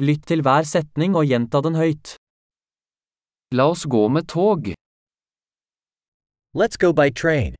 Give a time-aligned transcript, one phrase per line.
[0.00, 2.14] Lytt til hver setning og gjenta den høyt.
[3.52, 4.70] La oss gå med tog.
[6.56, 7.52] Let's go by train.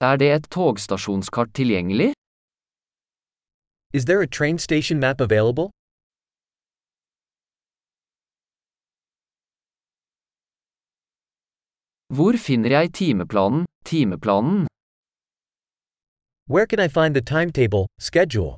[0.00, 2.12] Er det et togstasjonskart tilgjengelig?
[3.94, 5.70] Is there a train station map available?
[12.16, 14.66] Hvor finner jeg timeplanen, timeplanen?
[16.50, 18.56] Where can I find the timetable, schedule?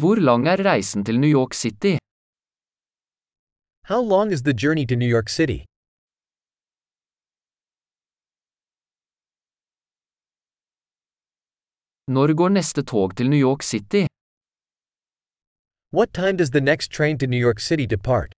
[0.00, 1.98] Hvor lang er reisen til New York City?
[3.90, 5.60] How long is the journey to New York City?
[12.08, 14.06] Når går neste tog til New York City?
[15.96, 18.32] What time does the next train to New York City depart?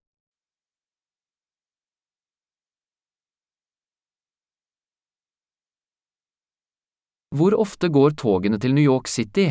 [7.36, 9.46] Hvor ofte går togene til New York City?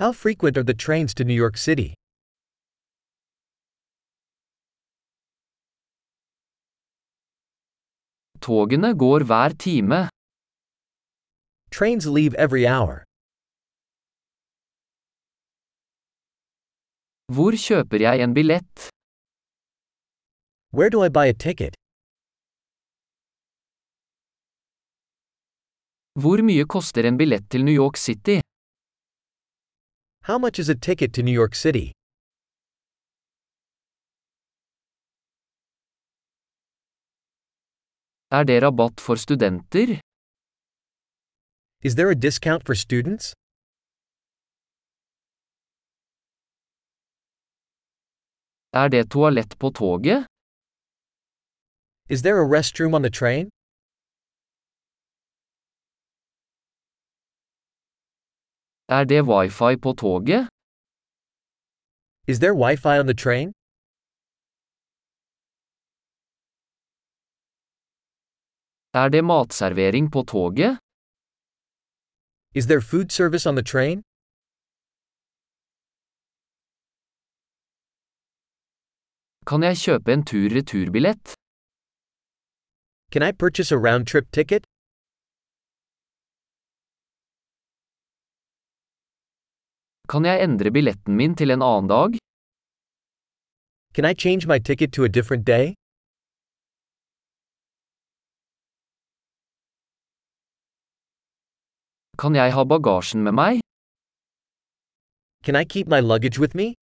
[0.00, 1.90] How frequent are the trains to New York City?
[8.46, 9.98] Togene går hver time.
[11.76, 12.96] Trains leave every hour.
[17.34, 18.74] Hvor kjøper jeg en billett?
[20.76, 21.74] Where do I buy a ticket?
[26.22, 28.40] Hvor mye koster en billett til New York City?
[30.28, 31.92] How much is a ticket to New York City?
[38.36, 39.88] Er det rabatt for studenter?
[41.86, 43.34] Is there a discount for students?
[48.72, 50.20] Er det toalett på toget?
[52.08, 53.55] Is there a restroom on the train?
[58.88, 60.48] Er det wifi på toget?
[62.28, 63.52] Is there Wi Fi on the train?
[68.94, 70.78] Er det matservering på toget?
[72.58, 73.98] Is there food service on the train?
[79.48, 81.26] Kan jeg kjøpe en tur-returbillett?
[83.12, 84.62] Can I purchase a round trip ticket?
[90.12, 92.12] Kan jeg endre billetten min til en annen dag?
[93.94, 95.74] Can I change my ticket to a different day?
[102.22, 103.60] Kan jeg ha bagasjen med meg?
[105.44, 106.74] Can I keep my luggage with me?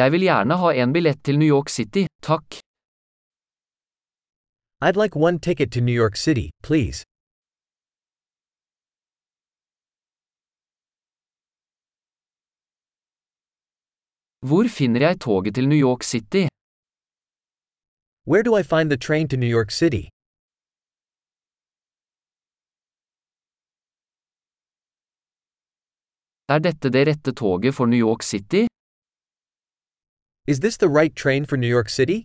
[0.00, 2.48] Jeg vil gjerne ha en billett til New York City, takk.
[4.80, 7.04] I'd like one ticket to New York City, please.
[14.48, 16.44] Hvor finner jeg toget til New York City?
[18.30, 20.04] Where do I find the train to New York City?
[26.54, 28.62] Er dette det rette toget for New York City?
[30.52, 32.18] Is this the right train for New York City?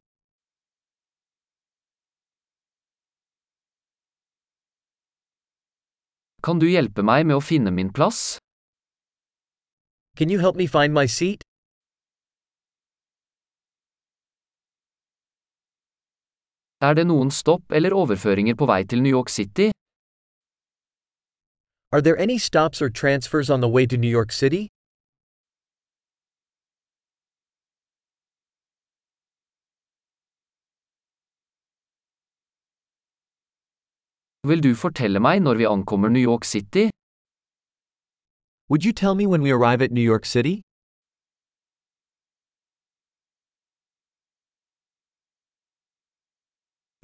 [6.46, 8.40] Kan du hjelpe meg med å finne min plass?
[10.18, 11.49] Can you help me find my seat?
[16.82, 19.68] Er det noen stopp eller overføringer på vei til New York City?
[21.92, 24.70] Are there any stops or transfers on the way to New York City?
[34.48, 36.88] Vil du fortelle meg når vi ankommer New York City?
[38.70, 40.62] Would you tell me when we arrive at New York City?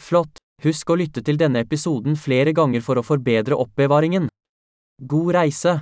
[0.06, 0.38] Flott!
[0.62, 4.28] Husk å lytte til denne episoden flere ganger for å forbedre oppbevaringen.
[5.02, 5.80] God reise!